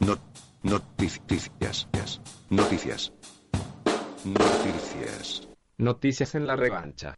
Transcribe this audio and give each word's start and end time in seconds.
No, 0.00 0.18
noticias. 0.62 1.86
Noticias. 2.50 3.12
Noticias. 4.24 5.48
Noticias 5.76 6.34
en 6.34 6.46
la 6.46 6.56
revancha. 6.56 7.14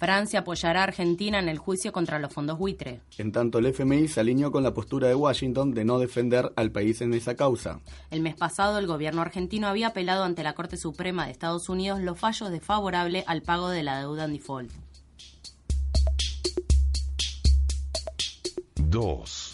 Francia 0.00 0.40
apoyará 0.40 0.80
a 0.80 0.84
Argentina 0.84 1.38
en 1.38 1.50
el 1.50 1.58
juicio 1.58 1.92
contra 1.92 2.18
los 2.18 2.32
fondos 2.32 2.58
buitre. 2.58 3.02
En 3.18 3.32
tanto, 3.32 3.58
el 3.58 3.66
FMI 3.66 4.08
se 4.08 4.20
alineó 4.20 4.50
con 4.50 4.62
la 4.62 4.72
postura 4.72 5.08
de 5.08 5.14
Washington 5.14 5.74
de 5.74 5.84
no 5.84 5.98
defender 5.98 6.50
al 6.56 6.72
país 6.72 7.02
en 7.02 7.12
esa 7.12 7.36
causa. 7.36 7.80
El 8.10 8.22
mes 8.22 8.34
pasado, 8.34 8.78
el 8.78 8.86
gobierno 8.86 9.20
argentino 9.20 9.66
había 9.68 9.88
apelado 9.88 10.24
ante 10.24 10.42
la 10.42 10.54
Corte 10.54 10.78
Suprema 10.78 11.26
de 11.26 11.32
Estados 11.32 11.68
Unidos 11.68 12.00
los 12.00 12.18
fallos 12.18 12.50
desfavorables 12.50 13.24
al 13.26 13.42
pago 13.42 13.68
de 13.68 13.82
la 13.82 13.98
deuda 14.00 14.24
en 14.24 14.32
default. 14.32 14.70
2. 18.76 19.49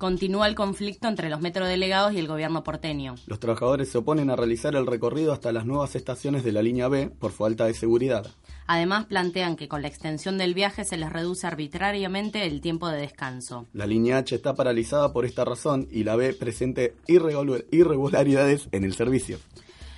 Continúa 0.00 0.46
el 0.48 0.54
conflicto 0.54 1.08
entre 1.08 1.28
los 1.28 1.42
metrodelegados 1.42 2.14
y 2.14 2.18
el 2.18 2.26
gobierno 2.26 2.64
porteño. 2.64 3.16
Los 3.26 3.38
trabajadores 3.38 3.90
se 3.90 3.98
oponen 3.98 4.30
a 4.30 4.34
realizar 4.34 4.74
el 4.74 4.86
recorrido 4.86 5.30
hasta 5.30 5.52
las 5.52 5.66
nuevas 5.66 5.94
estaciones 5.94 6.42
de 6.42 6.52
la 6.52 6.62
línea 6.62 6.88
B 6.88 7.10
por 7.10 7.32
falta 7.32 7.66
de 7.66 7.74
seguridad. 7.74 8.26
Además, 8.66 9.04
plantean 9.04 9.56
que 9.56 9.68
con 9.68 9.82
la 9.82 9.88
extensión 9.88 10.38
del 10.38 10.54
viaje 10.54 10.84
se 10.86 10.96
les 10.96 11.12
reduce 11.12 11.46
arbitrariamente 11.46 12.46
el 12.46 12.62
tiempo 12.62 12.88
de 12.88 12.96
descanso. 12.98 13.66
La 13.74 13.84
línea 13.86 14.16
H 14.16 14.34
está 14.36 14.54
paralizada 14.54 15.12
por 15.12 15.26
esta 15.26 15.44
razón 15.44 15.86
y 15.90 16.02
la 16.04 16.16
B 16.16 16.32
presente 16.32 16.96
irregul- 17.06 17.66
irregularidades 17.70 18.68
en 18.72 18.84
el 18.84 18.94
servicio. 18.94 19.38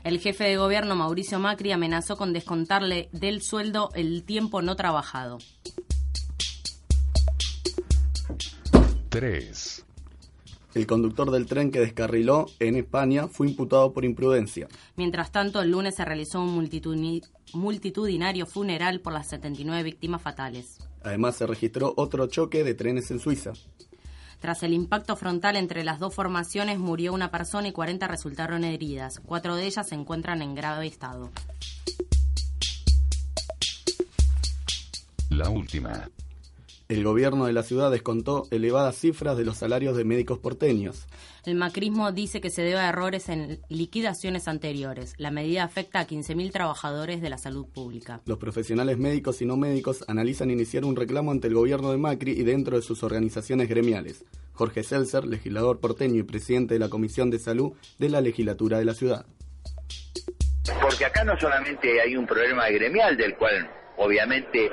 El 0.02 0.18
jefe 0.18 0.42
de 0.42 0.56
gobierno, 0.56 0.96
Mauricio 0.96 1.38
Macri, 1.38 1.70
amenazó 1.70 2.16
con 2.16 2.32
descontarle 2.32 3.08
del 3.12 3.40
sueldo 3.40 3.90
el 3.94 4.24
tiempo 4.24 4.62
no 4.62 4.74
trabajado. 4.74 5.38
3. 9.10 9.84
El 10.74 10.86
conductor 10.86 11.30
del 11.30 11.46
tren 11.46 11.70
que 11.70 11.80
descarriló 11.80 12.46
en 12.58 12.76
España 12.76 13.28
fue 13.28 13.48
imputado 13.48 13.92
por 13.92 14.04
imprudencia. 14.04 14.68
Mientras 14.96 15.30
tanto, 15.30 15.60
el 15.60 15.70
lunes 15.70 15.96
se 15.96 16.04
realizó 16.04 16.40
un 16.40 16.68
multitudinario 17.52 18.46
funeral 18.46 19.00
por 19.00 19.12
las 19.12 19.28
79 19.28 19.82
víctimas 19.82 20.22
fatales. 20.22 20.78
Además, 21.04 21.36
se 21.36 21.46
registró 21.46 21.92
otro 21.96 22.26
choque 22.26 22.64
de 22.64 22.74
trenes 22.74 23.10
en 23.10 23.18
Suiza. 23.18 23.52
Tras 24.40 24.62
el 24.62 24.72
impacto 24.72 25.14
frontal 25.14 25.56
entre 25.56 25.84
las 25.84 26.00
dos 26.00 26.14
formaciones, 26.14 26.78
murió 26.78 27.12
una 27.12 27.30
persona 27.30 27.68
y 27.68 27.72
40 27.72 28.08
resultaron 28.08 28.64
heridas. 28.64 29.20
Cuatro 29.24 29.54
de 29.56 29.66
ellas 29.66 29.88
se 29.88 29.94
encuentran 29.94 30.42
en 30.42 30.54
grave 30.54 30.86
estado. 30.86 31.30
La 35.28 35.48
última. 35.48 36.08
El 36.92 37.04
gobierno 37.04 37.46
de 37.46 37.54
la 37.54 37.62
ciudad 37.62 37.90
descontó 37.90 38.46
elevadas 38.50 38.96
cifras 38.96 39.38
de 39.38 39.46
los 39.46 39.56
salarios 39.56 39.96
de 39.96 40.04
médicos 40.04 40.38
porteños. 40.38 41.06
El 41.46 41.54
macrismo 41.54 42.12
dice 42.12 42.42
que 42.42 42.50
se 42.50 42.60
debe 42.60 42.80
a 42.80 42.90
errores 42.90 43.30
en 43.30 43.60
liquidaciones 43.70 44.46
anteriores. 44.46 45.14
La 45.16 45.30
medida 45.30 45.64
afecta 45.64 46.00
a 46.00 46.06
15.000 46.06 46.52
trabajadores 46.52 47.22
de 47.22 47.30
la 47.30 47.38
salud 47.38 47.64
pública. 47.66 48.20
Los 48.26 48.36
profesionales 48.36 48.98
médicos 48.98 49.40
y 49.40 49.46
no 49.46 49.56
médicos 49.56 50.04
analizan 50.06 50.50
iniciar 50.50 50.84
un 50.84 50.94
reclamo 50.94 51.30
ante 51.30 51.48
el 51.48 51.54
gobierno 51.54 51.92
de 51.92 51.96
Macri 51.96 52.32
y 52.32 52.42
dentro 52.42 52.76
de 52.76 52.82
sus 52.82 53.02
organizaciones 53.02 53.70
gremiales. 53.70 54.26
Jorge 54.52 54.82
Seltzer, 54.82 55.24
legislador 55.24 55.80
porteño 55.80 56.20
y 56.20 56.24
presidente 56.24 56.74
de 56.74 56.80
la 56.80 56.90
Comisión 56.90 57.30
de 57.30 57.38
Salud 57.38 57.72
de 57.98 58.10
la 58.10 58.20
legislatura 58.20 58.78
de 58.78 58.84
la 58.84 58.92
ciudad. 58.92 59.24
Porque 60.82 61.06
acá 61.06 61.24
no 61.24 61.40
solamente 61.40 62.02
hay 62.02 62.16
un 62.16 62.26
problema 62.26 62.68
gremial 62.68 63.16
del 63.16 63.34
cual 63.38 63.66
obviamente 63.96 64.70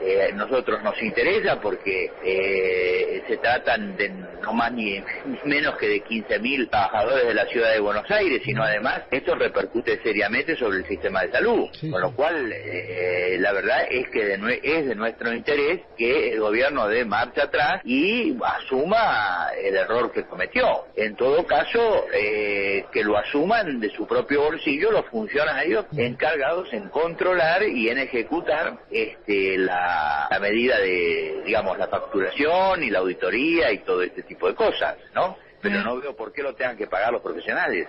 eh, 0.00 0.30
nosotros 0.34 0.82
nos 0.82 1.00
interesa 1.02 1.60
porque 1.60 2.10
eh, 2.24 3.22
se 3.28 3.36
tratan 3.38 3.96
de 3.96 4.08
no 4.08 4.52
más 4.54 4.72
ni, 4.72 4.98
ni 4.98 5.38
menos 5.44 5.76
que 5.76 5.86
de 5.88 6.02
15.000 6.04 6.70
trabajadores 6.70 7.26
de 7.26 7.34
la 7.34 7.46
ciudad 7.46 7.72
de 7.72 7.80
Buenos 7.80 8.10
Aires, 8.10 8.40
sino 8.44 8.62
además 8.62 9.02
esto 9.10 9.34
repercute 9.34 10.00
seriamente 10.02 10.56
sobre 10.56 10.78
el 10.78 10.86
sistema 10.86 11.22
de 11.22 11.32
salud. 11.32 11.68
Con 11.90 12.00
lo 12.00 12.12
cual, 12.14 12.50
eh, 12.52 13.36
la 13.40 13.52
verdad 13.52 13.86
es 13.90 14.08
que 14.08 14.24
de 14.24 14.38
nue- 14.38 14.60
es 14.62 14.86
de 14.86 14.94
nuestro 14.94 15.32
interés 15.32 15.80
que 15.96 16.32
el 16.32 16.40
gobierno 16.40 16.88
dé 16.88 17.04
marcha 17.04 17.44
atrás 17.44 17.82
y 17.84 18.36
asuma 18.42 19.48
el 19.62 19.76
error 19.76 20.10
que 20.12 20.24
cometió. 20.24 20.86
En 20.96 21.16
todo 21.16 21.44
caso, 21.46 22.06
eh, 22.14 22.84
que 22.92 23.04
lo 23.04 23.16
asuman 23.18 23.80
de 23.80 23.90
su 23.90 24.06
propio 24.06 24.42
bolsillo 24.42 24.90
los 24.90 25.06
funcionarios 25.06 25.86
encargados 25.96 26.72
en 26.72 26.88
controlar 26.88 27.62
y 27.64 27.88
en 27.88 27.98
ejecutar 27.98 28.78
este, 28.90 29.58
la, 29.58 29.89
la 30.30 30.38
medida 30.40 30.78
de, 30.78 31.42
digamos, 31.44 31.76
la 31.78 31.88
facturación 31.88 32.82
y 32.82 32.90
la 32.90 33.00
auditoría 33.00 33.72
y 33.72 33.78
todo 33.78 34.02
este 34.02 34.22
tipo 34.22 34.46
de 34.48 34.54
cosas, 34.54 34.96
¿no? 35.14 35.36
Pero 35.60 35.82
no 35.82 36.00
veo 36.00 36.16
por 36.16 36.32
qué 36.32 36.42
lo 36.42 36.54
tengan 36.54 36.76
que 36.76 36.86
pagar 36.86 37.12
los 37.12 37.22
profesionales. 37.22 37.88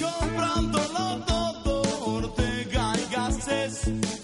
Comprándolo 0.00 1.24
todo, 1.26 1.82
Ortega 2.16 2.92
y 2.96 3.14
Gasset, 3.14 4.15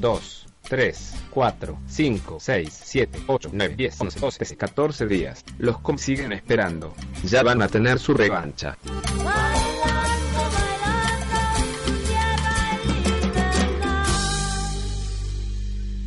2, 0.00 0.46
3, 0.68 1.14
4, 1.30 1.78
5, 1.86 2.38
6, 2.40 2.80
7, 2.84 3.22
8, 3.26 3.50
9, 3.52 3.74
10, 3.76 4.00
11, 4.00 4.20
12, 4.20 4.38
13, 4.38 4.56
14 4.56 5.06
días. 5.06 5.44
Los 5.58 5.78
com 5.78 5.98
siguen 5.98 6.32
esperando. 6.32 6.94
Ya 7.24 7.42
van 7.42 7.62
a 7.62 7.68
tener 7.68 7.98
su 7.98 8.14
revancha. 8.14 8.76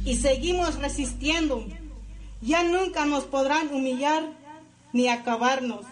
y 0.06 0.18
seguimos 0.18 0.76
resistiendo. 0.76 1.66
Ya 2.42 2.64
nunca 2.64 3.06
nos 3.06 3.24
podrán 3.24 3.70
humillar 3.74 4.24
ni 4.92 5.08
acabarnos. 5.08 5.82